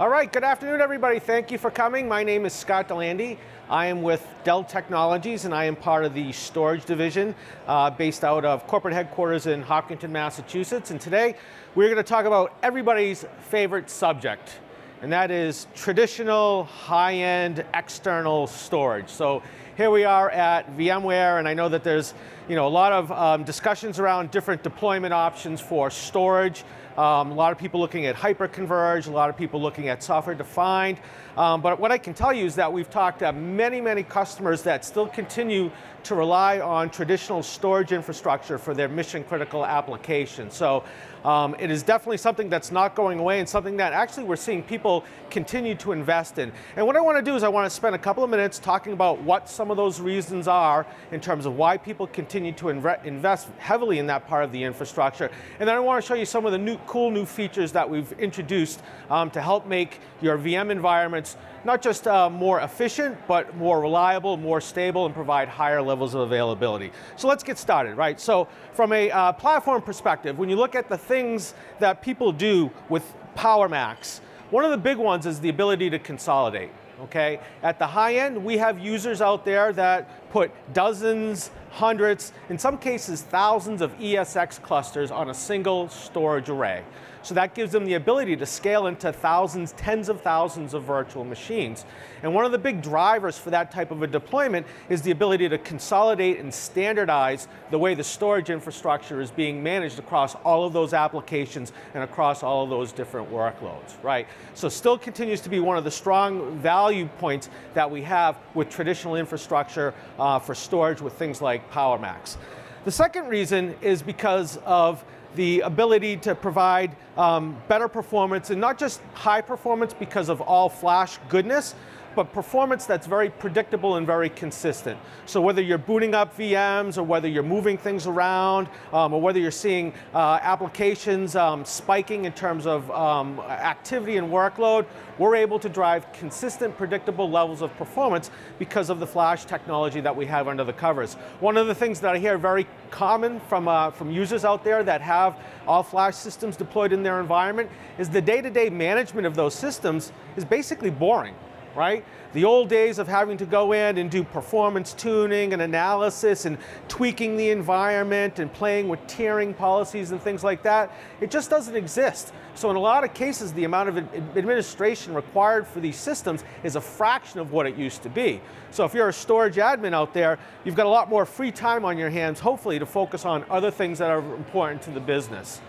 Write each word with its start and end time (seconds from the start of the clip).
All 0.00 0.08
right, 0.08 0.32
good 0.32 0.44
afternoon, 0.44 0.80
everybody. 0.80 1.18
Thank 1.18 1.50
you 1.50 1.58
for 1.58 1.72
coming. 1.72 2.06
My 2.06 2.22
name 2.22 2.46
is 2.46 2.52
Scott 2.52 2.86
Delandy. 2.86 3.36
I 3.68 3.86
am 3.86 4.00
with 4.00 4.24
Dell 4.44 4.62
Technologies, 4.62 5.44
and 5.44 5.52
I 5.52 5.64
am 5.64 5.74
part 5.74 6.04
of 6.04 6.14
the 6.14 6.30
storage 6.30 6.84
division 6.84 7.34
uh, 7.66 7.90
based 7.90 8.22
out 8.22 8.44
of 8.44 8.64
corporate 8.68 8.94
headquarters 8.94 9.48
in 9.48 9.60
Hopkinton, 9.60 10.12
Massachusetts. 10.12 10.92
And 10.92 11.00
today, 11.00 11.34
we're 11.74 11.88
going 11.88 11.96
to 11.96 12.08
talk 12.08 12.26
about 12.26 12.54
everybody's 12.62 13.24
favorite 13.50 13.90
subject, 13.90 14.60
and 15.02 15.12
that 15.12 15.32
is 15.32 15.66
traditional, 15.74 16.62
high-end, 16.66 17.64
external 17.74 18.46
storage. 18.46 19.08
So 19.08 19.42
here 19.76 19.90
we 19.90 20.04
are 20.04 20.30
at 20.30 20.76
VMware, 20.76 21.40
and 21.40 21.48
I 21.48 21.54
know 21.54 21.68
that 21.70 21.82
there's 21.82 22.14
you 22.48 22.54
know, 22.54 22.66
a 22.66 22.68
lot 22.68 22.92
of 22.92 23.12
um, 23.12 23.44
discussions 23.44 23.98
around 23.98 24.30
different 24.30 24.62
deployment 24.62 25.12
options 25.12 25.60
for 25.60 25.90
storage. 25.90 26.64
Um, 26.96 27.30
a 27.30 27.34
lot 27.34 27.52
of 27.52 27.58
people 27.58 27.78
looking 27.78 28.06
at 28.06 28.16
hyper-converged, 28.16 29.06
a 29.06 29.12
lot 29.12 29.30
of 29.30 29.36
people 29.36 29.60
looking 29.60 29.88
at 29.88 30.02
software-defined. 30.02 30.98
Um, 31.36 31.60
but 31.60 31.78
what 31.78 31.92
I 31.92 31.98
can 31.98 32.14
tell 32.14 32.32
you 32.32 32.44
is 32.44 32.56
that 32.56 32.72
we've 32.72 32.90
talked 32.90 33.20
to 33.20 33.32
many, 33.32 33.80
many 33.80 34.02
customers 34.02 34.62
that 34.62 34.84
still 34.84 35.06
continue 35.06 35.70
to 36.04 36.14
rely 36.14 36.58
on 36.58 36.90
traditional 36.90 37.42
storage 37.42 37.92
infrastructure 37.92 38.58
for 38.58 38.74
their 38.74 38.88
mission 38.88 39.22
critical 39.22 39.64
applications. 39.64 40.54
So 40.54 40.82
um, 41.24 41.54
it 41.58 41.70
is 41.70 41.82
definitely 41.82 42.16
something 42.16 42.48
that's 42.48 42.72
not 42.72 42.94
going 42.94 43.18
away 43.18 43.40
and 43.40 43.48
something 43.48 43.76
that 43.76 43.92
actually 43.92 44.24
we're 44.24 44.36
seeing 44.36 44.62
people 44.62 45.04
continue 45.30 45.74
to 45.76 45.92
invest 45.92 46.38
in. 46.38 46.50
And 46.76 46.86
what 46.86 46.96
I 46.96 47.00
want 47.00 47.18
to 47.18 47.22
do 47.22 47.36
is 47.36 47.42
I 47.42 47.48
want 47.48 47.66
to 47.66 47.70
spend 47.70 47.94
a 47.94 47.98
couple 47.98 48.24
of 48.24 48.30
minutes 48.30 48.58
talking 48.58 48.92
about 48.92 49.20
what 49.22 49.48
some 49.48 49.70
of 49.70 49.76
those 49.76 50.00
reasons 50.00 50.48
are 50.48 50.86
in 51.12 51.20
terms 51.20 51.46
of 51.46 51.56
why 51.56 51.76
people 51.76 52.06
continue 52.06 52.37
to 52.38 52.68
invest 52.68 53.48
heavily 53.58 53.98
in 53.98 54.06
that 54.06 54.26
part 54.26 54.44
of 54.44 54.52
the 54.52 54.62
infrastructure. 54.62 55.30
And 55.58 55.68
then 55.68 55.76
I 55.76 55.80
want 55.80 56.02
to 56.02 56.06
show 56.06 56.14
you 56.14 56.24
some 56.24 56.46
of 56.46 56.52
the 56.52 56.58
new, 56.58 56.76
cool 56.86 57.10
new 57.10 57.24
features 57.24 57.72
that 57.72 57.88
we've 57.88 58.12
introduced 58.12 58.82
um, 59.10 59.30
to 59.30 59.40
help 59.40 59.66
make 59.66 60.00
your 60.20 60.38
VM 60.38 60.70
environments 60.70 61.36
not 61.64 61.82
just 61.82 62.06
uh, 62.06 62.30
more 62.30 62.60
efficient, 62.60 63.18
but 63.26 63.56
more 63.56 63.80
reliable, 63.80 64.36
more 64.36 64.60
stable, 64.60 65.06
and 65.06 65.14
provide 65.14 65.48
higher 65.48 65.82
levels 65.82 66.14
of 66.14 66.20
availability. 66.20 66.92
So 67.16 67.28
let's 67.28 67.42
get 67.42 67.58
started, 67.58 67.96
right? 67.96 68.20
So 68.20 68.48
from 68.72 68.92
a 68.92 69.10
uh, 69.10 69.32
platform 69.32 69.82
perspective, 69.82 70.38
when 70.38 70.48
you 70.48 70.56
look 70.56 70.74
at 70.74 70.88
the 70.88 70.98
things 70.98 71.54
that 71.78 72.00
people 72.00 72.32
do 72.32 72.70
with 72.88 73.04
PowerMax, 73.36 74.20
one 74.50 74.64
of 74.64 74.70
the 74.70 74.78
big 74.78 74.96
ones 74.96 75.26
is 75.26 75.40
the 75.40 75.48
ability 75.48 75.90
to 75.90 75.98
consolidate 75.98 76.70
okay? 77.02 77.40
At 77.62 77.78
the 77.78 77.86
high 77.86 78.16
end, 78.16 78.44
we 78.44 78.58
have 78.58 78.78
users 78.78 79.20
out 79.20 79.44
there 79.44 79.72
that 79.74 80.27
put 80.30 80.50
dozens, 80.72 81.50
hundreds, 81.70 82.32
in 82.48 82.58
some 82.58 82.78
cases 82.78 83.22
thousands 83.22 83.80
of 83.80 83.96
ESX 83.98 84.60
clusters 84.62 85.10
on 85.10 85.30
a 85.30 85.34
single 85.34 85.88
storage 85.88 86.48
array. 86.48 86.82
So 87.22 87.34
that 87.34 87.54
gives 87.54 87.72
them 87.72 87.84
the 87.84 87.94
ability 87.94 88.36
to 88.36 88.46
scale 88.46 88.86
into 88.86 89.12
thousands, 89.12 89.72
tens 89.72 90.08
of 90.08 90.22
thousands 90.22 90.72
of 90.72 90.84
virtual 90.84 91.24
machines. 91.24 91.84
And 92.22 92.32
one 92.32 92.44
of 92.44 92.52
the 92.52 92.58
big 92.58 92.80
drivers 92.80 93.36
for 93.36 93.50
that 93.50 93.70
type 93.70 93.90
of 93.90 94.02
a 94.02 94.06
deployment 94.06 94.66
is 94.88 95.02
the 95.02 95.10
ability 95.10 95.48
to 95.48 95.58
consolidate 95.58 96.38
and 96.38 96.52
standardize 96.52 97.48
the 97.70 97.78
way 97.78 97.94
the 97.94 98.04
storage 98.04 98.50
infrastructure 98.50 99.20
is 99.20 99.30
being 99.30 99.62
managed 99.62 99.98
across 99.98 100.36
all 100.36 100.64
of 100.64 100.72
those 100.72 100.94
applications 100.94 101.72
and 101.94 102.02
across 102.02 102.42
all 102.42 102.64
of 102.64 102.70
those 102.70 102.92
different 102.92 103.30
workloads, 103.30 104.02
right? 104.02 104.26
So 104.54 104.68
still 104.68 104.96
continues 104.96 105.40
to 105.42 105.48
be 105.48 105.60
one 105.60 105.76
of 105.76 105.84
the 105.84 105.90
strong 105.90 106.56
value 106.58 107.08
points 107.18 107.50
that 107.74 107.90
we 107.90 108.00
have 108.02 108.38
with 108.54 108.70
traditional 108.70 109.16
infrastructure 109.16 109.92
uh, 110.18 110.38
for 110.38 110.54
storage 110.54 111.00
with 111.00 111.12
things 111.14 111.40
like 111.40 111.70
PowerMax. 111.70 112.36
The 112.84 112.92
second 112.92 113.28
reason 113.28 113.74
is 113.82 114.02
because 114.02 114.58
of 114.64 115.04
the 115.34 115.60
ability 115.60 116.16
to 116.16 116.34
provide 116.34 116.96
um, 117.16 117.56
better 117.68 117.88
performance 117.88 118.50
and 118.50 118.60
not 118.60 118.78
just 118.78 119.00
high 119.14 119.40
performance 119.40 119.92
because 119.92 120.28
of 120.28 120.40
all 120.40 120.68
flash 120.68 121.18
goodness, 121.28 121.74
but 122.18 122.32
performance 122.32 122.84
that's 122.84 123.06
very 123.06 123.30
predictable 123.30 123.94
and 123.94 124.04
very 124.04 124.28
consistent. 124.28 124.98
So 125.24 125.40
whether 125.40 125.62
you're 125.62 125.78
booting 125.78 126.16
up 126.16 126.36
VMs 126.36 126.98
or 126.98 127.04
whether 127.04 127.28
you're 127.28 127.44
moving 127.44 127.78
things 127.78 128.08
around 128.08 128.66
um, 128.92 129.14
or 129.14 129.20
whether 129.20 129.38
you're 129.38 129.52
seeing 129.52 129.94
uh, 130.12 130.40
applications 130.42 131.36
um, 131.36 131.64
spiking 131.64 132.24
in 132.24 132.32
terms 132.32 132.66
of 132.66 132.90
um, 132.90 133.38
activity 133.38 134.16
and 134.16 134.32
workload, 134.32 134.86
we're 135.18 135.36
able 135.36 135.60
to 135.60 135.68
drive 135.68 136.12
consistent, 136.12 136.76
predictable 136.76 137.30
levels 137.30 137.62
of 137.62 137.72
performance 137.76 138.32
because 138.58 138.90
of 138.90 138.98
the 138.98 139.06
flash 139.06 139.44
technology 139.44 140.00
that 140.00 140.16
we 140.16 140.26
have 140.26 140.48
under 140.48 140.64
the 140.64 140.72
covers. 140.72 141.14
One 141.38 141.56
of 141.56 141.68
the 141.68 141.74
things 141.74 142.00
that 142.00 142.16
I 142.16 142.18
hear 142.18 142.36
very 142.36 142.66
common 142.90 143.38
from, 143.38 143.68
uh, 143.68 143.92
from 143.92 144.10
users 144.10 144.44
out 144.44 144.64
there 144.64 144.82
that 144.82 145.00
have 145.02 145.36
all 145.68 145.84
flash 145.84 146.16
systems 146.16 146.56
deployed 146.56 146.92
in 146.92 147.04
their 147.04 147.20
environment 147.20 147.70
is 147.96 148.08
the 148.08 148.20
day-to-day 148.20 148.70
-day 148.70 148.72
management 148.72 149.24
of 149.24 149.34
those 149.34 149.54
systems 149.54 150.12
is 150.36 150.44
basically 150.44 150.90
boring 150.90 151.36
right? 151.78 152.04
The 152.32 152.44
old 152.44 152.68
days 152.68 152.98
of 152.98 153.06
having 153.06 153.38
to 153.38 153.46
go 153.46 153.72
in 153.72 153.98
and 153.98 154.10
do 154.10 154.24
performance 154.24 154.92
tuning 154.92 155.52
and 155.52 155.62
analysis 155.62 156.44
and 156.44 156.58
tweaking 156.88 157.36
the 157.36 157.50
environment 157.50 158.40
and 158.40 158.52
playing 158.52 158.88
with 158.88 159.00
tiering 159.06 159.56
policies 159.56 160.10
and 160.10 160.20
things 160.20 160.42
like 160.42 160.64
that, 160.64 160.92
it 161.20 161.30
just 161.30 161.48
doesn't 161.48 161.76
exist. 161.76 162.32
So 162.56 162.68
in 162.70 162.76
a 162.76 162.80
lot 162.80 163.04
of 163.04 163.14
cases, 163.14 163.52
the 163.52 163.62
amount 163.62 163.90
of 163.90 163.98
administration 164.36 165.14
required 165.14 165.68
for 165.68 165.78
these 165.78 165.96
systems 165.96 166.42
is 166.64 166.74
a 166.74 166.80
fraction 166.80 167.38
of 167.38 167.52
what 167.52 167.66
it 167.66 167.76
used 167.76 168.02
to 168.02 168.10
be. 168.10 168.40
So 168.72 168.84
if 168.84 168.92
you're 168.92 169.08
a 169.08 169.12
storage 169.12 169.54
admin 169.54 169.94
out 169.94 170.12
there, 170.12 170.40
you've 170.64 170.74
got 170.74 170.86
a 170.86 170.90
lot 170.90 171.08
more 171.08 171.24
free 171.24 171.52
time 171.52 171.84
on 171.84 171.96
your 171.96 172.10
hands, 172.10 172.40
hopefully, 172.40 172.80
to 172.80 172.86
focus 172.86 173.24
on 173.24 173.44
other 173.48 173.70
things 173.70 173.98
that 174.00 174.10
are 174.10 174.18
important 174.34 174.82
to 174.82 174.90
the 174.90 175.00
business. 175.00 175.60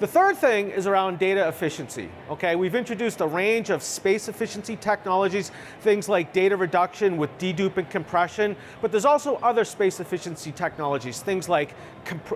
The 0.00 0.06
third 0.06 0.36
thing 0.36 0.70
is 0.70 0.86
around 0.86 1.18
data 1.18 1.48
efficiency. 1.48 2.08
Okay, 2.30 2.54
we've 2.54 2.76
introduced 2.76 3.20
a 3.20 3.26
range 3.26 3.68
of 3.68 3.82
space 3.82 4.28
efficiency 4.28 4.76
technologies, 4.76 5.50
things 5.80 6.08
like 6.08 6.32
data 6.32 6.56
reduction 6.56 7.16
with 7.16 7.36
dedupe 7.38 7.78
and 7.78 7.90
compression, 7.90 8.54
but 8.80 8.92
there's 8.92 9.04
also 9.04 9.38
other 9.42 9.64
space 9.64 9.98
efficiency 9.98 10.52
technologies, 10.52 11.20
things 11.20 11.48
like 11.48 11.74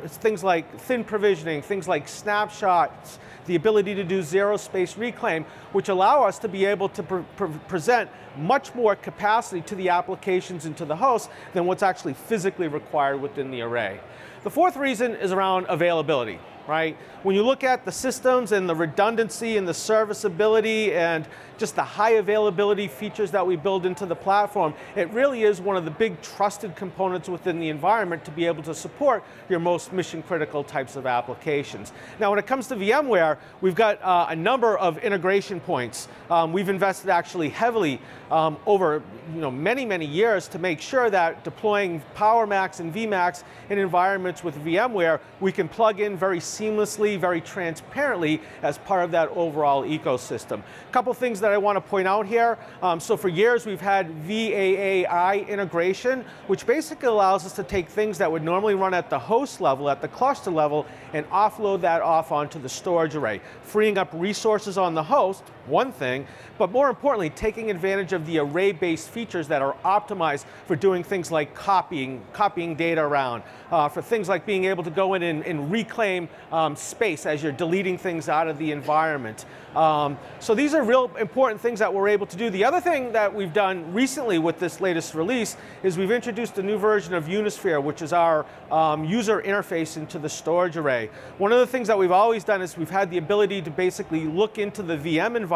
things 0.09 0.43
like 0.43 0.77
thin 0.81 1.05
provisioning, 1.05 1.63
things 1.63 1.87
like 1.87 2.09
snapshots, 2.09 3.21
the 3.47 3.55
ability 3.55 3.95
to 3.95 4.03
do 4.03 4.25
zero 4.25 4.57
space 4.57 4.97
reclaim, 4.97 5.45
which 5.71 5.89
allow 5.89 6.25
us 6.25 6.41
to 6.41 6.49
be 6.49 6.65
able 6.65 6.89
to 6.89 7.05
pre 7.05 7.23
pre 7.37 7.49
present 7.69 8.11
much 8.37 8.75
more 8.75 8.97
capacity 8.97 9.61
to 9.61 9.77
the 9.77 9.89
applications 9.89 10.65
and 10.65 10.77
to 10.77 10.85
the 10.85 10.97
host 10.97 11.31
than 11.53 11.65
what's 11.67 11.85
actually 11.85 12.15
physically 12.15 12.67
required 12.67 13.21
within 13.21 13.53
the 13.53 13.61
array. 13.61 14.01
The 14.43 14.51
fourth 14.51 14.77
reason 14.77 15.15
is 15.15 15.31
around 15.31 15.67
availability 15.69 16.41
right? 16.67 16.97
When 17.23 17.37
you 17.37 17.43
look 17.43 17.65
at 17.65 17.85
the 17.85 17.93
systems 17.93 18.53
and 18.53 18.69
the 18.69 18.75
redundancy 18.75 19.57
and 19.57 19.67
the 19.67 19.75
serviceability 19.75 20.93
and 20.93 21.27
just 21.59 21.77
the 21.77 21.85
high 21.85 22.15
availability 22.15 22.89
features 22.89 23.31
that 23.31 23.47
we 23.47 23.55
build 23.55 23.87
into 23.87 24.07
the 24.07 24.17
platform, 24.17 24.75
it 24.97 25.09
really 25.11 25.45
is 25.45 25.61
one 25.61 25.77
of 25.77 25.85
the 25.85 25.91
big 25.91 26.21
trusted 26.21 26.75
components 26.75 27.29
within 27.29 27.61
the 27.61 27.69
environment 27.69 28.25
to 28.25 28.33
be 28.33 28.47
able 28.47 28.63
to 28.65 28.75
support 28.75 29.23
your 29.49 29.61
most 29.61 29.93
mission 29.93 30.23
critical 30.25 30.65
types 30.65 30.97
of 30.97 31.07
applications. 31.07 31.93
Now 32.19 32.31
when 32.31 32.39
it 32.39 32.47
comes 32.47 32.67
to 32.69 32.75
VMware, 32.75 33.39
we've 33.61 33.77
got 33.77 34.03
uh, 34.03 34.27
a 34.29 34.37
number 34.37 34.77
of 34.79 34.99
integration 34.99 35.61
points. 35.61 36.09
Um, 36.31 36.53
we've 36.53 36.69
invested 36.69 37.11
actually 37.11 37.51
heavily 37.51 38.01
um, 38.31 38.57
over 38.67 39.03
you 39.33 39.41
know, 39.41 39.51
many, 39.51 39.85
many 39.85 40.07
years 40.07 40.49
to 40.49 40.59
make 40.59 40.81
sure 40.81 41.11
that 41.11 41.45
deploying 41.45 42.03
PowerMax 42.17 42.81
and 42.81 42.93
VMax 42.93 43.45
in 43.71 43.79
environments 43.79 44.43
with 44.43 44.57
VMware, 44.65 45.21
we 45.41 45.53
can 45.53 45.69
plug 45.69 46.01
in 46.01 46.17
very 46.17 46.41
seamlessly, 46.59 47.19
very 47.19 47.41
transparently 47.41 48.41
as 48.63 48.79
part 48.79 49.05
of 49.05 49.11
that 49.13 49.29
overall 49.31 49.85
ecosystem. 49.85 50.61
A 50.61 50.93
couple 50.93 51.13
things 51.15 51.41
that 51.41 51.53
I 51.53 51.59
want 51.59 51.77
to 51.77 51.81
point 51.81 52.07
out 52.07 52.27
here. 52.27 52.59
Um, 52.83 53.01
so 53.01 53.17
for 53.17 53.29
years 53.29 53.67
we've 53.67 53.81
had 53.81 54.11
VAAI 54.27 55.49
integration, 55.49 56.25
which 56.47 56.67
basically 56.67 57.09
allows 57.09 57.47
us 57.47 57.53
to 57.55 57.63
take 57.63 57.89
things 57.89 58.19
that 58.19 58.31
would 58.31 58.43
normally 58.43 58.75
run 58.75 58.95
at 58.95 59.09
the 59.09 59.19
host 59.19 59.61
level, 59.61 59.89
at 59.89 60.01
the 60.01 60.09
cluster 60.09 60.51
level, 60.51 60.87
and 61.13 61.29
offload 61.31 61.81
that 61.81 62.03
off 62.03 62.33
onto 62.33 62.59
the 62.59 62.69
storage 62.69 63.15
array, 63.15 63.41
freeing 63.63 63.99
up 63.99 64.11
resources 64.13 64.77
on 64.79 64.95
the 64.95 65.03
host, 65.03 65.43
one 65.67 65.93
thing, 65.93 66.27
but 66.59 66.71
more 66.71 66.89
importantly, 66.89 67.31
taking 67.31 67.71
advantage 67.71 68.13
of 68.13 68.27
the 68.27 68.39
array-based 68.39 69.09
features 69.09 69.49
that 69.49 69.63
are 69.63 69.77
optimized 69.85 70.45
for 70.67 70.77
doing 70.77 71.03
things 71.03 71.31
like 71.31 71.55
copying, 71.55 72.21
copying 72.33 72.75
data 72.75 73.01
around, 73.01 73.43
uh, 73.71 73.89
for 73.89 74.03
things 74.03 74.29
like 74.29 74.45
being 74.45 74.65
able 74.65 74.85
to 74.85 74.91
go 74.91 75.15
in 75.15 75.23
and, 75.23 75.45
and 75.45 75.71
reclaim 75.71 76.29
um, 76.51 76.77
space 76.77 77.27
as 77.27 77.43
you're 77.43 77.53
deleting 77.53 77.97
things 77.97 78.29
out 78.29 78.49
of 78.49 78.59
the 78.59 78.73
environment. 78.73 79.45
Um, 79.77 80.19
so 80.39 80.55
these 80.55 80.75
are 80.75 80.83
real 80.83 81.11
important 81.19 81.61
things 81.61 81.79
that 81.79 81.93
we're 81.93 82.09
able 82.09 82.27
to 82.27 82.37
do. 82.37 82.51
The 82.51 82.65
other 82.65 82.81
thing 82.81 83.13
that 83.13 83.33
we've 83.35 83.55
done 83.55 83.93
recently 83.95 84.39
with 84.39 84.59
this 84.59 84.81
latest 84.83 85.15
release 85.15 85.57
is 85.83 85.97
we've 85.97 86.11
introduced 86.11 86.59
a 86.59 86.63
new 86.63 86.77
version 86.77 87.15
of 87.15 87.25
Unisphere, 87.25 87.83
which 87.83 88.03
is 88.03 88.13
our 88.13 88.45
um, 88.71 89.05
user 89.05 89.41
interface 89.41 89.97
into 89.97 90.19
the 90.19 90.29
storage 90.29 90.77
array. 90.77 91.09
One 91.39 91.53
of 91.53 91.59
the 91.59 91.67
things 91.67 91.89
that 91.89 91.97
we've 91.97 92.13
always 92.13 92.45
done 92.45 92.61
is 92.61 92.77
we've 92.77 92.91
had 92.91 93.11
the 93.11 93.17
ability 93.17 93.63
to 93.63 93.71
basically 93.71 94.27
look 94.27 94.59
into 94.59 94.83
the 94.83 94.97
VM 94.99 95.37
environment 95.37 95.52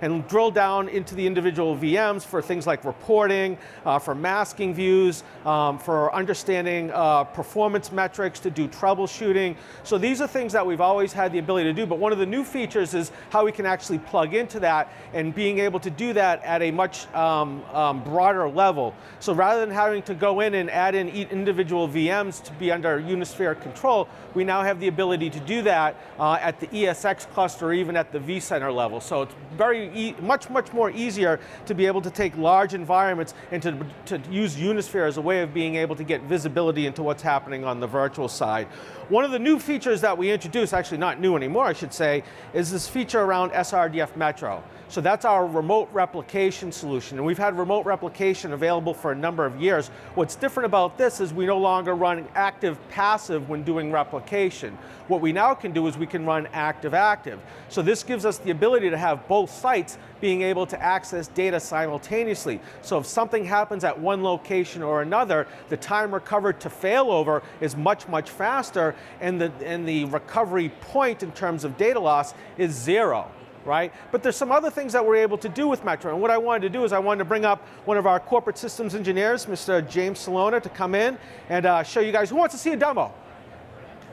and 0.00 0.26
drill 0.28 0.52
down 0.52 0.88
into 0.88 1.16
the 1.16 1.26
individual 1.26 1.76
VMs 1.76 2.24
for 2.24 2.40
things 2.40 2.64
like 2.64 2.84
reporting, 2.84 3.58
uh, 3.84 3.98
for 3.98 4.14
masking 4.14 4.72
views, 4.72 5.24
um, 5.44 5.78
for 5.80 6.14
understanding 6.14 6.92
uh, 6.92 7.24
performance 7.24 7.90
metrics 7.90 8.38
to 8.38 8.50
do 8.50 8.68
troubleshooting. 8.68 9.56
So 9.82 9.98
these 9.98 10.20
are 10.20 10.28
are 10.28 10.32
things 10.32 10.52
that 10.52 10.66
we've 10.66 10.80
always 10.80 11.12
had 11.12 11.32
the 11.32 11.38
ability 11.38 11.64
to 11.64 11.72
do, 11.72 11.86
but 11.86 11.98
one 11.98 12.12
of 12.12 12.18
the 12.18 12.26
new 12.26 12.44
features 12.44 12.94
is 12.94 13.10
how 13.30 13.44
we 13.44 13.52
can 13.52 13.66
actually 13.66 13.98
plug 13.98 14.34
into 14.34 14.60
that 14.60 14.92
and 15.14 15.34
being 15.34 15.58
able 15.58 15.80
to 15.80 15.90
do 15.90 16.12
that 16.12 16.42
at 16.44 16.62
a 16.62 16.70
much 16.70 17.12
um, 17.14 17.64
um, 17.72 18.02
broader 18.04 18.48
level. 18.48 18.94
So 19.20 19.32
rather 19.32 19.60
than 19.60 19.74
having 19.74 20.02
to 20.02 20.14
go 20.14 20.40
in 20.40 20.54
and 20.54 20.70
add 20.70 20.94
in 20.94 21.08
individual 21.08 21.88
VMs 21.88 22.42
to 22.44 22.52
be 22.54 22.70
under 22.70 23.00
Unisphere 23.00 23.60
control, 23.60 24.08
we 24.34 24.44
now 24.44 24.62
have 24.62 24.80
the 24.80 24.88
ability 24.88 25.30
to 25.30 25.40
do 25.40 25.62
that 25.62 25.96
uh, 26.18 26.38
at 26.40 26.60
the 26.60 26.66
ESX 26.68 27.28
cluster 27.30 27.66
or 27.66 27.72
even 27.72 27.96
at 27.96 28.12
the 28.12 28.18
vCenter 28.18 28.74
level. 28.74 29.00
So 29.00 29.27
it's 29.30 29.56
very 29.56 29.90
e 29.94 30.14
much, 30.20 30.50
much 30.50 30.72
more 30.72 30.90
easier 30.90 31.40
to 31.66 31.74
be 31.74 31.86
able 31.86 32.00
to 32.02 32.10
take 32.10 32.36
large 32.36 32.74
environments 32.74 33.34
and 33.50 33.62
to, 33.62 33.86
to 34.06 34.20
use 34.30 34.56
Unisphere 34.56 35.06
as 35.06 35.16
a 35.16 35.20
way 35.20 35.42
of 35.42 35.52
being 35.52 35.76
able 35.76 35.96
to 35.96 36.04
get 36.04 36.22
visibility 36.22 36.86
into 36.86 37.02
what's 37.02 37.22
happening 37.22 37.64
on 37.64 37.80
the 37.80 37.86
virtual 37.86 38.28
side. 38.28 38.66
One 39.08 39.24
of 39.24 39.30
the 39.30 39.38
new 39.38 39.58
features 39.58 40.00
that 40.02 40.16
we 40.16 40.30
introduced, 40.30 40.74
actually 40.74 40.98
not 40.98 41.20
new 41.20 41.34
anymore, 41.36 41.64
I 41.64 41.72
should 41.72 41.94
say, 41.94 42.22
is 42.52 42.70
this 42.70 42.88
feature 42.88 43.20
around 43.20 43.50
SRDF 43.52 44.16
Metro. 44.16 44.62
So 44.90 45.02
that's 45.02 45.26
our 45.26 45.46
remote 45.46 45.90
replication 45.92 46.72
solution. 46.72 47.18
And 47.18 47.26
we've 47.26 47.38
had 47.38 47.58
remote 47.58 47.84
replication 47.84 48.54
available 48.54 48.94
for 48.94 49.12
a 49.12 49.14
number 49.14 49.44
of 49.44 49.60
years. 49.60 49.88
What's 50.14 50.34
different 50.34 50.64
about 50.64 50.96
this 50.96 51.20
is 51.20 51.34
we 51.34 51.44
no 51.44 51.58
longer 51.58 51.94
run 51.94 52.26
active 52.34 52.78
passive 52.88 53.50
when 53.50 53.64
doing 53.64 53.92
replication. 53.92 54.76
What 55.08 55.20
we 55.20 55.30
now 55.30 55.52
can 55.52 55.72
do 55.72 55.86
is 55.86 55.98
we 55.98 56.06
can 56.06 56.24
run 56.24 56.46
active 56.54 56.94
active. 56.94 57.40
So 57.68 57.82
this 57.82 58.02
gives 58.02 58.24
us 58.24 58.38
the 58.38 58.50
ability 58.50 58.88
to 58.88 58.96
have 59.18 59.28
both 59.28 59.50
sites 59.50 59.98
being 60.20 60.42
able 60.42 60.66
to 60.66 60.82
access 60.82 61.28
data 61.28 61.60
simultaneously. 61.60 62.60
So 62.82 62.98
if 62.98 63.06
something 63.06 63.44
happens 63.44 63.84
at 63.84 63.98
one 63.98 64.22
location 64.22 64.82
or 64.82 65.02
another, 65.02 65.46
the 65.68 65.76
time 65.76 66.12
recovered 66.12 66.60
to 66.60 66.68
failover 66.68 67.42
is 67.60 67.76
much, 67.76 68.08
much 68.08 68.30
faster, 68.30 68.94
and 69.20 69.40
the, 69.40 69.52
and 69.64 69.86
the 69.86 70.06
recovery 70.06 70.70
point 70.80 71.22
in 71.22 71.32
terms 71.32 71.64
of 71.64 71.76
data 71.76 72.00
loss 72.00 72.34
is 72.56 72.72
zero 72.72 73.30
right? 73.64 73.92
But 74.12 74.22
there's 74.22 74.36
some 74.36 74.50
other 74.50 74.70
things 74.70 74.94
that 74.94 75.04
we're 75.04 75.16
able 75.16 75.36
to 75.38 75.48
do 75.48 75.68
with 75.68 75.84
Metro. 75.84 76.10
And 76.10 76.22
what 76.22 76.30
I 76.30 76.38
wanted 76.38 76.62
to 76.62 76.70
do 76.70 76.84
is 76.84 76.92
I 76.92 76.98
wanted 77.00 77.18
to 77.18 77.24
bring 77.26 77.44
up 77.44 77.60
one 77.84 77.98
of 77.98 78.06
our 78.06 78.18
corporate 78.18 78.56
systems 78.56 78.94
engineers, 78.94 79.44
Mr. 79.44 79.86
James 79.86 80.20
Salona, 80.20 80.58
to 80.58 80.70
come 80.70 80.94
in 80.94 81.18
and 81.50 81.66
uh, 81.66 81.82
show 81.82 82.00
you 82.00 82.10
guys 82.10 82.30
who 82.30 82.36
wants 82.36 82.54
to 82.54 82.58
see 82.58 82.70
a 82.70 82.76
demo. 82.76 83.12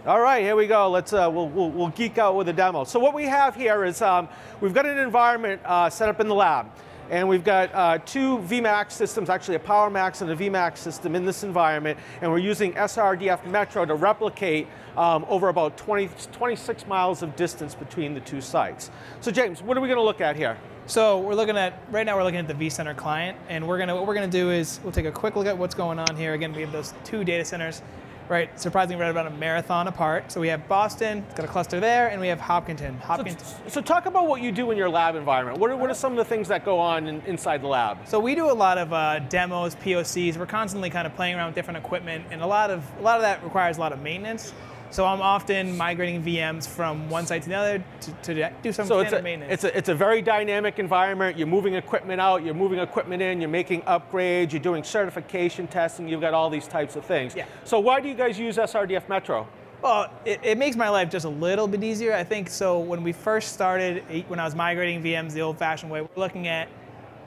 All 0.06 0.22
right, 0.22 0.44
here 0.44 0.56
we 0.56 0.68
go. 0.68 0.88
Let's 0.92 1.14
uh, 1.14 1.28
we'll, 1.34 1.50
we'll, 1.50 1.72
we'll, 1.72 1.90
geek 1.90 2.20
out 2.20 2.36
with 2.36 2.48
a 2.48 2.54
demo. 2.54 2.84
So 2.84 3.00
what 3.00 3.16
we 3.16 3.24
have 3.24 3.56
here 3.56 3.84
is 3.84 4.04
um, 4.04 4.30
we've 4.62 4.72
got 4.72 4.86
an 4.86 5.00
environment 5.00 5.60
uh, 5.66 5.90
set 5.90 6.10
up 6.10 6.20
in 6.20 6.28
the 6.28 6.36
lab. 6.36 6.68
And 7.10 7.28
we've 7.28 7.44
got 7.44 7.74
uh, 7.74 7.98
two 8.06 8.38
VMAX 8.40 8.92
systems, 8.92 9.32
actually 9.32 9.56
a 9.56 9.60
PowerMax 9.60 10.22
and 10.22 10.30
a 10.30 10.36
VMAX 10.36 10.78
system 10.78 11.16
in 11.16 11.26
this 11.26 11.44
environment, 11.44 11.98
and 12.22 12.32
we're 12.32 12.38
using 12.38 12.74
SRDF 12.74 13.48
Metro 13.48 13.84
to 13.84 13.96
replicate 13.96 14.68
um, 14.96 15.26
over 15.28 15.50
about 15.50 15.76
20, 15.76 16.10
26 16.32 16.86
miles 16.86 17.24
of 17.24 17.36
distance 17.36 17.74
between 17.74 18.14
the 18.14 18.22
two 18.22 18.42
sites. 18.42 18.92
So 19.22 19.32
James, 19.32 19.64
what 19.64 19.76
are 19.76 19.82
we 19.82 19.88
going 19.88 20.00
to 20.00 20.04
look 20.04 20.22
at 20.22 20.36
here? 20.36 20.58
So 20.88 21.20
we're 21.20 21.34
looking 21.34 21.58
at, 21.58 21.82
right 21.90 22.06
now 22.06 22.16
we're 22.16 22.24
looking 22.24 22.40
at 22.40 22.48
the 22.48 22.54
vCenter 22.54 22.96
client, 22.96 23.38
and 23.50 23.68
we're 23.68 23.80
gonna, 23.80 23.96
what 23.96 24.06
we're 24.06 24.14
gonna 24.14 24.28
do 24.28 24.52
is, 24.52 24.80
we'll 24.84 24.92
take 24.92 25.08
a 25.08 25.12
quick 25.12 25.36
look 25.36 25.48
at 25.48 25.58
what's 25.58 25.74
going 25.74 25.98
on 25.98 26.16
here. 26.16 26.34
Again, 26.34 26.54
we 26.54 26.62
have 26.62 26.72
those 26.72 26.94
two 27.04 27.24
data 27.24 27.44
centers 27.44 27.82
right, 28.30 28.60
surprisingly 28.60 29.02
right 29.02 29.10
about 29.10 29.28
a 29.28 29.32
marathon 29.32 29.88
apart. 29.88 30.32
So 30.32 30.42
we 30.42 30.48
have 30.48 30.68
Boston, 30.68 31.20
it's 31.20 31.36
got 31.36 31.46
a 31.46 31.50
cluster 31.50 31.80
there, 31.80 32.08
and 32.08 32.20
we 32.20 32.28
have 32.28 32.40
Hopkinton. 32.40 32.98
Hopkinton. 33.00 33.46
So, 33.46 33.56
so 33.68 33.82
talk 33.82 34.06
about 34.06 34.28
what 34.28 34.42
you 34.42 34.52
do 34.52 34.72
in 34.72 34.78
your 34.78 34.90
lab 34.90 35.16
environment. 35.16 35.60
What 35.60 35.72
are, 35.72 35.78
what 35.78 35.90
are 35.90 35.96
some 35.96 36.14
of 36.14 36.18
the 36.18 36.26
things 36.26 36.48
that 36.48 36.66
go 36.66 36.80
on 36.80 37.08
in, 37.08 37.22
inside 37.22 37.62
the 37.62 37.68
lab? 37.68 38.08
So 38.08 38.20
we 38.20 38.36
do 38.36 38.50
a 38.50 38.54
lot 38.54 38.78
of 38.78 38.94
uh, 38.94 39.20
demos, 39.20 39.76
POCs. 39.76 40.38
We're 40.38 40.46
constantly 40.46 40.90
kind 40.90 41.06
of 41.08 41.16
playing 41.16 41.36
around 41.36 41.48
with 41.48 41.56
different 41.56 41.78
equipment, 41.78 42.26
and 42.32 42.42
a 42.42 42.48
lot 42.48 42.70
of 42.70 42.84
a 43.00 43.02
lot 43.02 43.18
of 43.18 43.22
that 43.22 43.44
requires 43.44 43.78
a 43.78 43.80
lot 43.80 43.94
of 43.94 44.02
maintenance. 44.02 44.54
So 44.96 45.06
I'm 45.06 45.22
often 45.22 45.76
migrating 45.76 46.24
VMs 46.24 46.66
from 46.66 47.10
one 47.10 47.26
site 47.26 47.42
to 47.42 47.50
the 47.50 47.56
other 47.56 47.84
to, 48.00 48.12
to 48.34 48.50
do 48.64 48.72
some 48.72 48.88
so 48.88 49.00
it's 49.00 49.12
a, 49.12 49.22
maintenance. 49.22 49.52
It's 49.52 49.64
a, 49.66 49.78
it's 49.78 49.90
a 49.90 49.94
very 49.94 50.22
dynamic 50.22 50.80
environment. 50.80 51.38
You're 51.38 51.48
moving 51.48 51.76
equipment 51.76 52.22
out, 52.22 52.46
you're 52.46 52.54
moving 52.54 52.80
equipment 52.80 53.22
in, 53.22 53.42
you're 53.42 53.50
making 53.50 53.82
upgrades, 53.82 54.54
you're 54.54 54.62
doing 54.62 54.86
certification 54.86 55.68
testing, 55.68 56.08
you've 56.08 56.22
got 56.22 56.34
all 56.34 56.50
these 56.50 56.66
types 56.66 56.96
of 56.96 57.04
things. 57.04 57.36
Yeah. 57.36 57.46
So 57.66 57.78
why 57.78 58.00
do 58.00 58.08
you 58.08 58.14
guys 58.14 58.40
use 58.40 58.56
SRDF 58.56 59.10
Metro? 59.10 59.46
Well, 59.82 60.10
it, 60.24 60.40
it, 60.42 60.58
makes 60.58 60.78
my 60.78 60.88
life 60.88 61.10
just 61.10 61.26
a 61.26 61.30
little 61.30 61.68
bit 61.68 61.84
easier. 61.84 62.14
I 62.14 62.24
think 62.24 62.50
so 62.50 62.80
when 62.80 63.04
we 63.04 63.12
first 63.12 63.52
started, 63.52 64.02
when 64.30 64.40
I 64.40 64.46
was 64.46 64.56
migrating 64.56 65.04
VMs 65.04 65.34
the 65.34 65.42
old 65.42 65.58
fashioned 65.58 65.92
way, 65.92 66.04
we're 66.04 66.08
looking 66.16 66.48
at 66.48 66.70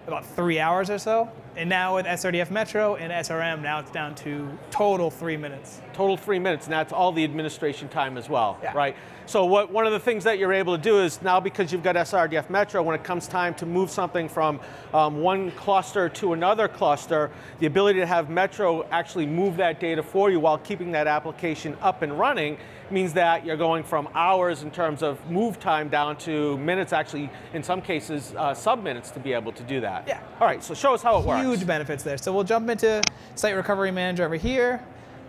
about 0.07 0.25
three 0.25 0.59
hours 0.59 0.89
or 0.89 0.97
so. 0.97 1.31
And 1.55 1.69
now 1.69 1.97
with 1.97 2.07
SRDF 2.07 2.51
Metro 2.51 2.97
and 2.97 3.13
SRM, 3.13 3.61
now 3.61 3.81
it's 3.81 3.91
down 3.91 4.15
to 4.15 4.59
total 4.71 5.11
three 5.11 5.37
minutes. 5.37 5.83
Total 5.99 6.17
three 6.17 6.39
minutes, 6.39 6.67
and 6.67 6.73
that's 6.73 6.93
all 6.93 7.11
the 7.11 7.25
administration 7.25 7.89
time 7.89 8.17
as 8.17 8.29
well, 8.29 8.57
yeah. 8.63 8.73
right? 8.73 8.95
So 9.27 9.45
what, 9.45 9.73
one 9.73 9.85
of 9.85 9.91
the 9.91 9.99
things 9.99 10.23
that 10.23 10.39
you're 10.39 10.53
able 10.53 10.77
to 10.77 10.81
do 10.81 11.01
is 11.01 11.21
now 11.23 11.41
because 11.41 11.73
you've 11.73 11.83
got 11.83 11.97
SRDF 11.97 12.49
Metro, 12.49 12.81
when 12.85 12.95
it 12.95 13.03
comes 13.03 13.27
time 13.27 13.53
to 13.57 13.67
move 13.67 13.91
something 13.91 14.29
from 14.29 14.61
um, 14.95 15.21
one 15.21 15.51
cluster 15.51 16.09
to 16.11 16.35
another 16.35 16.69
cluster, 16.69 17.33
the 17.59 17.67
ability 17.67 17.99
to 17.99 18.07
have 18.07 18.31
Metro 18.31 18.87
actually 18.93 19.27
move 19.27 19.57
that 19.57 19.81
data 19.81 20.01
for 20.01 20.31
you 20.31 20.39
while 20.39 20.57
keeping 20.59 20.93
that 20.93 21.09
application 21.09 21.77
up 21.83 22.03
and 22.03 22.17
running 22.17 22.59
means 22.93 23.13
that 23.15 23.45
you're 23.45 23.57
going 23.57 23.83
from 23.83 24.09
hours 24.15 24.63
in 24.63 24.71
terms 24.71 25.03
of 25.03 25.19
move 25.29 25.59
time 25.59 25.89
down 25.89 26.17
to 26.19 26.57
minutes, 26.59 26.93
actually 26.93 27.29
in 27.55 27.63
some 27.65 27.83
cases 27.83 28.37
uh, 28.37 28.55
sub 28.55 28.85
minutes 28.85 29.11
to 29.11 29.19
be 29.19 29.33
able 29.33 29.51
to 29.51 29.65
do 29.65 29.81
that. 29.81 30.07
Yeah. 30.07 30.21
All 30.41 30.47
right, 30.47 30.63
so 30.63 30.75
show 30.75 30.95
us 30.95 31.03
how 31.03 31.19
it 31.19 31.27
works. 31.27 31.43
Huge 31.43 31.67
benefits 31.67 32.05
there. 32.05 32.19
So 32.19 32.33
we'll 32.33 32.45
jump 32.45 32.71
into 32.71 33.03
Site 33.35 33.57
Recovery 33.57 33.91
Manager 33.91 34.25
over 34.25 34.37
here. 34.37 34.81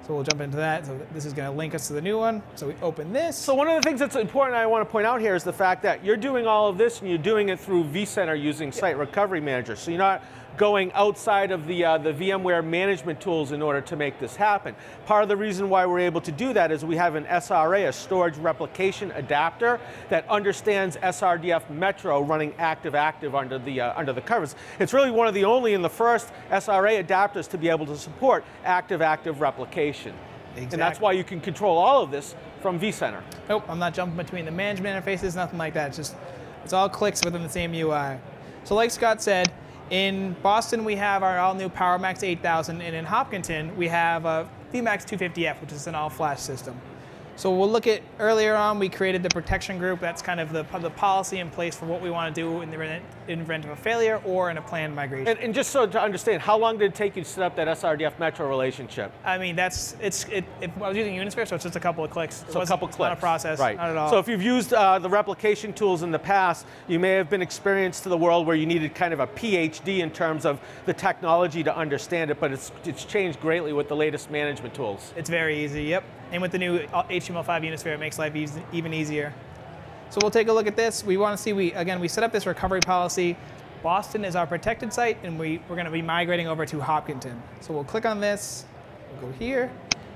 So 0.09 0.15
we'll 0.15 0.23
jump 0.23 0.41
into 0.41 0.57
that. 0.57 0.87
So 0.87 0.99
this 1.13 1.23
is 1.23 1.33
going 1.33 1.51
to 1.51 1.55
link 1.55 1.75
us 1.75 1.85
to 1.85 1.93
the 1.93 2.01
new 2.01 2.17
one. 2.17 2.41
So 2.55 2.69
we 2.69 2.73
open 2.81 3.13
this. 3.13 3.37
So 3.37 3.53
one 3.53 3.67
of 3.67 3.75
the 3.75 3.87
things 3.87 3.99
that's 3.99 4.15
important 4.15 4.57
I 4.57 4.65
want 4.65 4.83
to 4.83 4.91
point 4.91 5.05
out 5.05 5.21
here 5.21 5.35
is 5.35 5.43
the 5.43 5.53
fact 5.53 5.83
that 5.83 6.03
you're 6.03 6.17
doing 6.17 6.47
all 6.47 6.67
of 6.67 6.79
this 6.79 7.01
and 7.01 7.07
you're 7.07 7.19
doing 7.19 7.49
it 7.49 7.59
through 7.59 7.83
vCenter 7.83 8.41
using 8.41 8.71
Site 8.71 8.97
Recovery 8.97 9.39
Manager. 9.39 9.75
So 9.75 9.91
you're 9.91 9.99
not 9.99 10.23
going 10.57 10.91
outside 10.93 11.51
of 11.51 11.67
the, 11.67 11.85
uh, 11.85 11.97
the 11.97 12.13
VMware 12.13 12.65
management 12.65 13.21
tools 13.21 13.51
in 13.51 13.61
order 13.61 13.81
to 13.81 13.95
make 13.95 14.19
this 14.19 14.35
happen. 14.35 14.75
Part 15.05 15.23
of 15.23 15.29
the 15.29 15.37
reason 15.37 15.69
why 15.69 15.85
we're 15.85 15.99
able 15.99 16.21
to 16.21 16.31
do 16.31 16.53
that 16.53 16.71
is 16.71 16.83
we 16.83 16.97
have 16.97 17.15
an 17.15 17.25
SRA, 17.25 17.87
a 17.87 17.93
storage 17.93 18.37
replication 18.37 19.11
adapter, 19.11 19.79
that 20.09 20.27
understands 20.29 20.97
SRDF 20.97 21.69
Metro 21.69 22.21
running 22.21 22.53
active-active 22.57 23.35
under 23.35 23.57
the, 23.57 23.81
uh, 23.81 23.93
under 23.97 24.13
the 24.13 24.21
covers. 24.21 24.55
It's 24.79 24.93
really 24.93 25.11
one 25.11 25.27
of 25.27 25.33
the 25.33 25.45
only 25.45 25.73
and 25.73 25.83
the 25.83 25.89
first 25.89 26.31
SRA 26.51 27.03
adapters 27.03 27.47
to 27.49 27.57
be 27.57 27.69
able 27.69 27.85
to 27.85 27.97
support 27.97 28.43
active-active 28.65 29.41
replication. 29.41 30.13
Exactly. 30.55 30.73
And 30.73 30.81
that's 30.81 30.99
why 30.99 31.11
you 31.13 31.23
can 31.23 31.39
control 31.39 31.77
all 31.77 32.03
of 32.03 32.11
this 32.11 32.35
from 32.61 32.79
vCenter. 32.79 33.21
Nope, 33.47 33.63
I'm 33.69 33.79
not 33.79 33.93
jumping 33.93 34.17
between 34.17 34.45
the 34.45 34.51
management 34.51 35.05
interfaces, 35.05 35.35
nothing 35.35 35.57
like 35.57 35.73
that. 35.75 35.89
It's 35.89 35.97
just, 35.97 36.15
it's 36.63 36.73
all 36.73 36.89
clicks 36.89 37.23
within 37.23 37.43
the 37.43 37.49
same 37.49 37.73
UI. 37.73 38.17
So 38.63 38.75
like 38.75 38.91
Scott 38.91 39.21
said, 39.21 39.51
in 39.89 40.35
Boston, 40.43 40.85
we 40.85 40.95
have 40.95 41.23
our 41.23 41.39
all-new 41.39 41.69
PowerMax 41.69 42.23
8000, 42.23 42.81
and 42.81 42.95
in 42.95 43.05
Hopkinton, 43.05 43.75
we 43.75 43.87
have 43.87 44.25
a 44.25 44.47
VMAX 44.73 45.05
250F, 45.07 45.61
which 45.61 45.71
is 45.71 45.87
an 45.87 45.95
all-flash 45.95 46.39
system. 46.39 46.79
So 47.39 47.55
we'll 47.55 47.71
look 47.71 47.87
at 47.87 48.01
earlier 48.19 48.53
on, 48.53 48.79
we 48.79 48.89
created 48.89 49.23
the 49.23 49.29
protection 49.29 49.77
group. 49.77 50.01
That's 50.01 50.21
kind 50.21 50.41
of 50.41 50.51
the, 50.51 50.63
the 50.79 50.89
policy 50.89 51.39
in 51.39 51.49
place 51.49 51.73
for 51.73 51.85
what 51.85 52.01
we 52.01 52.09
want 52.09 52.35
to 52.35 52.41
do 52.41 52.59
in 52.59 52.69
the 52.69 53.01
event 53.29 53.63
of 53.63 53.71
a 53.71 53.77
failure 53.77 54.21
or 54.25 54.51
in 54.51 54.57
a 54.57 54.61
planned 54.61 54.93
migration. 54.93 55.29
And, 55.29 55.39
and, 55.39 55.53
just 55.55 55.69
so 55.69 55.87
to 55.87 56.01
understand, 56.01 56.41
how 56.41 56.57
long 56.57 56.77
did 56.77 56.91
it 56.91 56.95
take 56.95 57.15
you 57.15 57.23
to 57.23 57.29
set 57.29 57.45
up 57.45 57.55
that 57.55 57.69
SRDF 57.69 58.19
Metro 58.19 58.49
relationship? 58.49 59.13
I 59.23 59.37
mean, 59.37 59.55
that's 59.55 59.95
it's. 60.01 60.25
It, 60.25 60.43
it, 60.59 60.69
I 60.81 60.89
was 60.89 60.97
using 60.97 61.15
Unisphere, 61.15 61.47
so 61.47 61.55
it's 61.55 61.63
just 61.63 61.77
a 61.77 61.79
couple 61.79 62.03
of 62.03 62.11
clicks. 62.11 62.43
So 62.49 62.59
a 62.59 62.65
couple 62.65 62.89
clicks. 62.89 62.99
Not 62.99 63.13
a 63.13 63.21
process. 63.21 63.57
Right. 63.57 63.77
Not 63.77 63.91
at 63.91 63.95
all. 63.95 64.09
So 64.09 64.19
if 64.19 64.27
you've 64.27 64.43
used 64.43 64.73
uh, 64.73 64.99
the 64.99 65.09
replication 65.09 65.71
tools 65.71 66.03
in 66.03 66.11
the 66.11 66.19
past, 66.19 66.65
you 66.89 66.99
may 66.99 67.11
have 67.11 67.29
been 67.29 67.41
experienced 67.41 68.03
to 68.03 68.09
the 68.09 68.17
world 68.17 68.47
where 68.47 68.57
you 68.57 68.65
needed 68.65 68.93
kind 68.93 69.13
of 69.13 69.21
a 69.21 69.27
PhD 69.27 69.99
in 69.99 70.11
terms 70.11 70.45
of 70.45 70.59
the 70.85 70.93
technology 70.93 71.63
to 71.63 71.73
understand 71.73 72.31
it, 72.31 72.41
but 72.41 72.51
it's 72.51 72.73
it's 72.83 73.05
changed 73.05 73.39
greatly 73.39 73.71
with 73.71 73.87
the 73.87 73.95
latest 73.95 74.29
management 74.29 74.73
tools. 74.73 75.13
It's 75.15 75.29
very 75.29 75.63
easy. 75.63 75.83
Yep. 75.83 76.03
And 76.31 76.41
with 76.41 76.51
the 76.51 76.59
new 76.59 76.77
uh, 76.93 77.03
HTML5 77.03 77.45
Unisphere, 77.45 77.93
it 77.93 77.99
makes 77.99 78.19
life 78.19 78.35
even 78.71 78.93
easier. 78.93 79.33
So 80.09 80.19
we'll 80.21 80.31
take 80.31 80.47
a 80.47 80.53
look 80.53 80.67
at 80.67 80.75
this. 80.75 81.03
We 81.03 81.17
want 81.17 81.37
to 81.37 81.41
see, 81.41 81.53
we 81.53 81.71
again, 81.73 81.99
we 81.99 82.07
set 82.07 82.23
up 82.23 82.31
this 82.31 82.45
recovery 82.45 82.81
policy. 82.81 83.37
Boston 83.83 84.25
is 84.25 84.35
our 84.35 84.45
protected 84.45 84.91
site, 84.91 85.17
and 85.23 85.39
we, 85.39 85.61
we're 85.69 85.75
going 85.75 85.85
to 85.85 85.91
be 85.91 86.01
migrating 86.01 86.47
over 86.47 86.65
to 86.65 86.79
Hopkinton. 86.79 87.41
So 87.61 87.73
we'll 87.73 87.85
click 87.85 88.05
on 88.05 88.19
this, 88.19 88.65
we'll 89.11 89.31
go 89.31 89.37
here, 89.37 89.71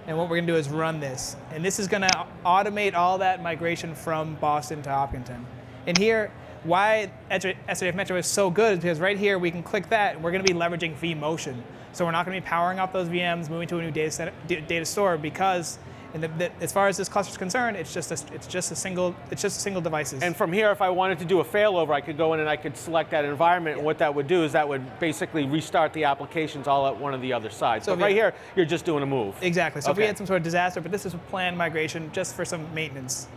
and 0.06 0.18
what 0.18 0.26
we're 0.26 0.36
going 0.36 0.48
to 0.48 0.54
do 0.54 0.58
is 0.58 0.68
run 0.70 1.00
this. 1.00 1.38
And 1.52 1.64
this 1.64 1.80
is 1.80 1.88
going 1.88 2.02
to 2.02 2.28
automate 2.46 2.94
all 2.94 3.20
that 3.20 3.42
migration 3.42 3.96
from 3.96 4.36
Boston 4.36 4.82
to 4.82 4.90
Hopkinton. 4.90 5.46
And 5.88 5.98
here, 5.98 6.32
why 6.64 7.12
SRDF 7.32 7.96
Metro 7.96 8.18
is 8.18 8.28
so 8.28 8.50
good 8.50 8.74
is 8.74 8.80
because 8.80 9.00
right 9.00 9.18
here 9.18 9.38
we 9.40 9.52
can 9.52 9.64
click 9.64 9.90
that, 9.90 10.16
and 10.16 10.24
we're 10.24 10.32
going 10.32 10.44
to 10.44 10.54
be 10.54 10.58
leveraging 10.58 10.98
vMotion. 10.98 11.62
So 11.94 12.04
we're 12.06 12.12
not 12.12 12.26
going 12.26 12.36
to 12.36 12.42
be 12.42 12.50
powering 12.50 12.80
up 12.80 12.92
those 12.92 13.08
VMs, 13.08 13.50
moving 13.50 13.68
to 13.68 13.78
a 13.78 13.82
new 13.82 13.92
data, 13.92 14.12
center, 14.12 14.34
data 14.48 14.86
store 14.86 15.18
because 15.18 15.78
and 16.14 16.22
the, 16.22 16.28
the, 16.28 16.52
as 16.62 16.72
far 16.72 16.88
as 16.88 16.96
this 16.96 17.10
cluster 17.10 17.32
is 17.32 17.38
concerned, 17.38 17.76
it's 17.76 17.94
just 17.94 18.12
a, 18.12 18.36
it's 18.36 18.46
just 18.46 18.72
a 18.72 18.76
single 18.76 19.16
it's 19.32 19.42
just 19.42 19.58
a 19.58 19.62
single 19.62 19.82
devices. 19.82 20.22
And 20.22 20.36
from 20.36 20.54
here, 20.54 20.72
if 20.72 20.82
I 20.82 20.90
wanted 20.90 21.18
to 21.20 21.26
do 21.26 21.40
a 21.40 21.44
failover, 21.44 21.92
I 21.92 22.02
could 22.02 22.18
go 22.18 22.34
in 22.34 22.40
and 22.40 22.48
I 22.48 22.56
could 22.56 22.78
select 22.78 23.12
that 23.12 23.26
environment. 23.26 23.76
Yeah. 23.76 23.80
And 23.80 23.86
what 23.86 23.98
that 23.98 24.14
would 24.14 24.28
do 24.28 24.44
is 24.44 24.52
that 24.52 24.68
would 24.68 25.00
basically 25.00 25.46
restart 25.46 25.92
the 25.94 26.04
applications 26.04 26.68
all 26.68 26.88
at 26.88 26.96
one 26.96 27.14
of 27.16 27.22
the 27.22 27.34
other 27.34 27.50
sides. 27.50 27.86
So 27.86 27.96
but 27.96 28.04
right 28.04 28.16
here, 28.16 28.34
you're 28.56 28.66
just 28.66 28.86
doing 28.86 29.02
a 29.02 29.08
move. 29.08 29.36
Exactly. 29.42 29.82
So 29.82 29.90
okay. 29.90 30.02
if 30.02 30.04
we 30.04 30.08
had 30.08 30.18
some 30.18 30.28
sort 30.28 30.38
of 30.38 30.44
disaster, 30.44 30.82
but 30.82 30.92
this 30.92 31.06
is 31.06 31.16
a 31.16 31.18
planned 31.18 31.58
migration 31.58 32.12
just 32.14 32.36
for 32.36 32.46
some 32.46 32.72
maintenance. 32.76 33.28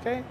Okay. 0.00 0.24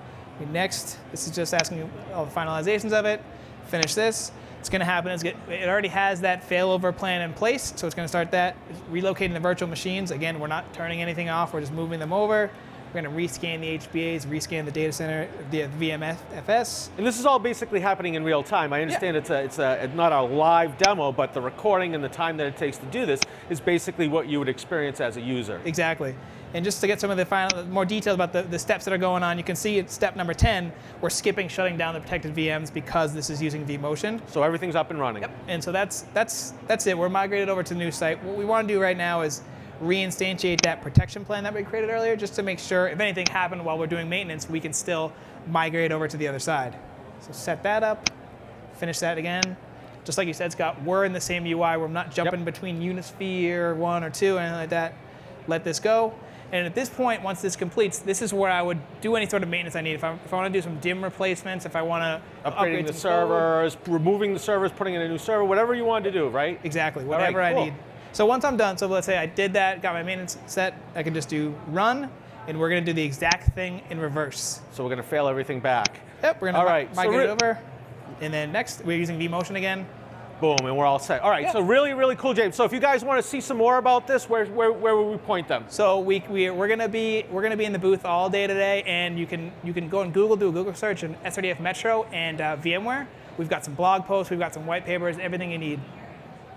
Next, 0.51 0.98
this 1.12 1.27
is 1.27 1.36
just 1.36 1.53
asking 1.53 1.89
all 2.13 2.25
the 2.25 2.32
finalizations 2.32 2.91
of 2.91 3.06
it. 3.06 3.22
Finish 3.68 3.94
this. 3.94 4.32
It's 4.62 4.70
going 4.70 4.82
to 4.82 4.86
happen 4.86 5.12
is 5.12 5.24
get, 5.24 5.36
it 5.50 5.68
already 5.68 5.88
has 5.88 6.22
that 6.22 6.48
failover 6.48 6.96
plan 6.96 7.24
in 7.24 7.34
place, 7.34 7.74
so 7.75 7.88
it's 7.88 7.96
going 7.96 8.03
to 8.03 8.08
start 8.08 8.30
that 8.30 8.56
relocating 8.91 9.34
the 9.34 9.39
virtual 9.39 9.68
machines. 9.68 10.12
Again, 10.12 10.39
we're 10.39 10.46
not 10.46 10.72
turning 10.72 11.01
anything 11.01 11.30
off; 11.30 11.51
we're 11.51 11.62
just 11.62 11.74
moving 11.74 12.00
them 12.00 12.13
over. 12.13 12.51
We're 12.94 13.01
going 13.01 13.12
to 13.12 13.22
rescan 13.22 13.62
the 13.62 13.80
HBAs, 13.80 14.27
rescan 14.27 14.65
the 14.65 14.72
data 14.72 14.91
center, 14.91 15.27
the 15.50 15.63
VMFS. 15.80 16.89
And 16.96 17.08
this 17.08 17.18
is 17.18 17.25
all 17.25 17.39
basically 17.39 17.80
happening 17.80 18.13
in 18.13 18.24
real 18.24 18.44
time. 18.44 18.72
I 18.72 18.84
understand 18.84 19.18
it's 19.18 19.32
a 19.32 19.44
it's 19.44 19.58
a 19.58 19.89
not 19.96 20.12
a 20.12 20.22
live 20.22 20.77
demo, 20.77 21.12
but 21.12 21.34
the 21.34 21.41
recording 21.41 21.96
and 21.96 22.03
the 22.03 22.10
time 22.10 22.38
that 22.38 22.46
it 22.46 22.56
takes 22.56 22.77
to 22.77 22.86
do 22.86 23.08
this 23.08 23.20
is 23.50 23.60
basically 23.60 24.08
what 24.08 24.27
you 24.27 24.38
would 24.38 24.50
experience 24.50 25.01
as 25.01 25.18
a 25.18 25.22
user. 25.22 25.60
Exactly. 25.65 26.13
And 26.53 26.65
just 26.65 26.81
to 26.81 26.88
get 26.88 27.00
some 27.00 27.10
of 27.10 27.17
the 27.17 27.25
final, 27.25 27.65
more 27.67 27.86
details 27.86 28.15
about 28.15 28.34
the, 28.34 28.41
the 28.41 28.60
steps 28.60 28.84
that 28.86 28.93
are 28.93 28.98
going 28.98 29.24
on, 29.24 29.38
you 29.38 29.43
can 29.43 29.55
see 29.55 29.79
at 29.79 29.89
step 29.89 30.15
number 30.15 30.34
10, 30.34 30.72
we're 31.00 31.10
skipping 31.10 31.48
shutting 31.48 31.77
down 31.77 31.93
the 31.93 32.01
protected 32.01 32.36
VMs 32.36 32.74
because 32.74 33.13
this 33.13 33.29
is 33.29 33.41
using 33.41 33.65
vMotion. 33.65 34.20
So 34.29 34.43
everything's 34.43 34.75
up 34.75 34.91
and 34.91 35.00
running. 35.00 35.22
Yep. 35.24 35.31
And 35.48 35.63
so 35.63 35.72
that's 35.72 36.01
that's 36.13 36.53
that's 36.67 36.88
it. 36.88 36.98
We're 36.98 37.10
migrated 37.10 37.48
over 37.48 37.63
to 37.63 37.74
the 37.74 37.79
new 37.79 37.91
site. 37.91 38.22
What 38.24 38.36
we 38.36 38.43
want 38.43 38.67
to 38.67 38.74
do 38.74 38.81
right 38.81 38.98
now 38.98 39.22
is 39.22 39.41
reinstantiate 39.81 40.62
that 40.62 40.81
protection 40.81 41.25
plan 41.25 41.43
that 41.43 41.53
we 41.53 41.63
created 41.63 41.89
earlier, 41.89 42.15
just 42.15 42.36
to 42.36 42.43
make 42.43 42.60
sure 42.60 42.88
if 42.88 43.00
anything 43.00 43.25
happened 43.27 43.63
while 43.65 43.77
we're 43.77 43.88
doing 43.88 44.08
maintenance, 44.08 44.50
we 44.50 44.60
can 44.60 44.74
still 44.74 45.12
migrate 45.48 45.91
over 45.91 46.08
to 46.08 46.17
the 46.17 46.27
other 46.27 46.39
side. 46.39 46.75
So 47.20 47.31
set 47.31 47.63
that 47.63 47.84
up, 47.84 48.10
finish 48.74 49.00
that 49.00 49.17
again. 49.17 49.58
Just 50.03 50.17
like 50.17 50.27
you 50.27 50.34
said, 50.34 50.51
Scott, 50.51 50.81
we're 50.84 51.05
in 51.05 51.13
the 51.13 51.22
same 51.22 51.46
UI. 51.46 51.77
We're 51.77 51.88
not 51.88 52.12
jumping 52.12 52.43
between 52.43 52.81
Unisphere 52.81 53.75
one 53.75 54.03
or 54.03 54.10
two, 54.10 54.38
or 54.38 54.39
anything 54.39 54.58
like 54.58 54.70
that. 54.70 54.96
Let 55.48 55.63
this 55.63 55.79
go. 55.79 56.13
And 56.51 56.65
at 56.65 56.75
this 56.75 56.89
point, 56.89 57.24
once 57.24 57.41
this 57.41 57.55
completes, 57.55 58.00
this 58.00 58.22
is 58.22 58.34
where 58.34 58.51
I 58.51 58.62
would 58.62 58.77
do 59.00 59.15
any 59.15 59.27
sort 59.27 59.41
of 59.41 59.50
maintenance 59.50 59.75
I 59.75 59.81
need. 59.81 59.93
If 59.93 60.03
I, 60.03 60.13
if 60.13 60.34
I 60.34 60.36
want 60.36 60.53
to 60.53 60.60
do 60.60 60.62
some 60.62 60.79
DIMM 60.81 61.01
replacements, 61.01 61.65
if 61.65 61.75
I 61.77 61.81
want 61.81 62.01
to 62.03 62.50
Upgrading 62.50 62.53
upgrade 62.58 62.88
the 62.88 62.93
some 62.93 63.12
code, 63.12 63.29
servers, 63.29 63.77
removing 63.88 64.34
the 64.34 64.39
servers, 64.39 64.72
putting 64.72 64.96
in 64.96 65.01
a 65.01 65.08
new 65.08 65.17
server, 65.17 65.46
whatever 65.46 65.74
you 65.75 65.86
want 65.86 66.03
to 66.03 66.12
do, 66.12 66.27
right? 66.27 66.60
Exactly, 66.63 67.05
right, 67.05 67.10
whatever 67.34 67.53
cool. 67.53 67.62
I 67.62 67.65
need. 67.65 67.74
So 68.12 68.25
once 68.25 68.43
I'm 68.43 68.58
done, 68.58 68.77
so 68.77 68.88
let's 68.88 69.05
say 69.05 69.17
I 69.17 69.25
did 69.25 69.53
that, 69.53 69.81
got 69.81 69.93
my 69.93 70.03
maintenance 70.03 70.38
set, 70.46 70.75
I 70.96 71.03
can 71.03 71.13
just 71.13 71.29
do 71.29 71.55
run, 71.67 72.10
and 72.48 72.60
we're 72.60 72.67
gonna 72.67 72.81
do 72.81 72.91
the 72.91 73.03
exact 73.03 73.55
thing 73.55 73.81
in 73.89 73.98
reverse. 74.00 74.60
So 74.74 74.84
we're 74.84 74.89
going 74.89 75.01
to 75.01 75.08
fail 75.08 75.29
everything 75.29 75.62
back. 75.62 76.01
Yep, 76.22 76.41
we're 76.41 76.51
All 76.51 76.63
mi- 76.65 76.70
right, 76.70 76.89
so 76.93 77.01
migrate 77.01 77.27
re- 77.27 77.27
over. 77.27 77.60
And 78.20 78.34
then 78.34 78.51
next, 78.51 78.84
we're 78.84 78.98
using 78.98 79.17
vMotion 79.17 79.55
again. 79.55 79.88
Boom, 80.41 80.57
and 80.63 80.75
we're 80.75 80.86
all 80.86 80.98
set. 80.98 81.21
All 81.21 81.29
right, 81.29 81.43
Yeah. 81.43 81.51
so 81.51 81.62
really, 81.62 81.93
really 81.93 82.15
cool, 82.15 82.33
James. 82.33 82.55
So 82.55 82.63
if 82.63 82.74
you 82.74 82.79
guys 82.79 83.05
want 83.05 83.21
to 83.21 83.27
see 83.27 83.39
some 83.39 83.57
more 83.57 83.77
about 83.77 84.07
this, 84.07 84.27
where, 84.27 84.45
where, 84.48 84.71
where 84.71 84.95
would 84.98 85.12
we 85.12 85.17
point 85.17 85.48
them? 85.48 85.65
So 85.69 86.00
we, 86.00 86.24
we 86.29 86.50
we're 86.50 86.67
gonna 86.67 86.89
be 86.89 87.25
we're 87.29 87.43
gonna 87.43 87.55
be 87.55 87.65
in 87.65 87.71
the 87.74 87.79
booth 87.79 88.05
all 88.05 88.27
day 88.27 88.48
today, 88.48 88.81
and 88.88 89.19
you 89.19 89.27
can 89.27 89.51
you 89.63 89.71
can 89.71 89.88
go 89.88 90.00
on 90.00 90.12
Google, 90.12 90.36
do 90.36 90.50
a 90.50 90.51
Google 90.51 90.74
search 90.74 91.03
in 91.03 91.13
SRDF 91.24 91.60
Metro 91.60 92.05
and 92.12 92.41
uh, 92.41 92.57
VMware. 92.57 93.05
We've 93.38 93.50
got 93.50 93.63
some 93.63 93.75
blog 93.75 94.05
posts, 94.05 94.31
we've 94.31 94.39
got 94.39 94.51
some 94.51 94.65
white 94.65 94.83
papers, 94.83 95.17
everything 95.19 95.51
you 95.51 95.60
need. 95.60 95.79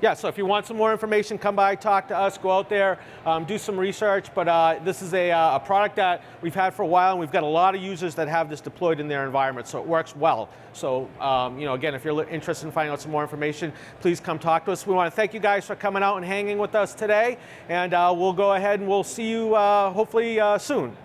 Yeah, 0.03 0.15
so 0.15 0.29
if 0.29 0.37
you 0.37 0.45
want 0.45 0.67
some 0.67 0.77
more 0.77 0.93
information, 0.93 1.39
come 1.39 1.57
by, 1.57 1.77
talk 1.77 2.09
to 2.09 2.17
us, 2.17 2.37
go 2.37 2.51
out 2.51 2.69
there, 2.69 2.99
um, 3.25 3.45
do 3.45 3.57
some 3.57 3.79
research. 3.79 4.35
But 4.35 4.49
uh, 4.49 4.81
this 4.85 5.01
is 5.03 5.15
a, 5.15 5.31
uh, 5.31 5.57
a 5.57 5.61
product 5.61 5.97
that 5.97 6.23
we've 6.43 6.55
had 6.55 6.75
for 6.75 6.83
a 6.83 6.87
while, 6.87 7.13
and 7.13 7.21
we've 7.21 7.33
got 7.33 7.43
a 7.43 7.47
lot 7.47 7.75
of 7.75 7.83
users 7.83 8.15
that 8.17 8.29
have 8.29 8.51
this 8.51 8.61
deployed 8.61 9.01
in 9.01 9.09
their 9.09 9.25
environment, 9.25 9.67
so 9.69 9.81
it 9.81 9.87
works 9.87 10.15
well. 10.17 10.49
So, 10.73 11.09
um, 11.21 11.59
you 11.59 11.65
know, 11.65 11.75
again, 11.75 11.95
if 11.95 12.05
you're 12.05 12.29
interested 12.29 12.67
in 12.67 12.73
finding 12.73 12.93
out 12.93 13.01
some 13.01 13.13
more 13.13 13.23
information, 13.23 13.73
please 14.01 14.21
come 14.21 14.39
talk 14.39 14.65
to 14.67 14.73
us. 14.73 14.87
We 14.87 14.95
want 14.95 15.11
to 15.11 15.17
thank 15.17 15.33
you 15.33 15.41
guys 15.41 15.65
for 15.65 15.77
coming 15.77 16.03
out 16.03 16.17
and 16.17 16.25
hanging 16.25 16.59
with 16.59 16.75
us 16.75 16.93
today, 16.93 17.39
and 17.69 17.95
uh, 17.95 18.13
we'll 18.17 18.33
go 18.33 18.55
ahead 18.55 18.81
and 18.81 18.89
we'll 18.89 19.05
see 19.05 19.31
you 19.31 19.55
uh, 19.55 19.91
hopefully 19.91 20.41
uh, 20.41 20.59
soon. 20.59 20.97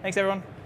Thanks 0.00 0.16
everyone. 0.16 0.57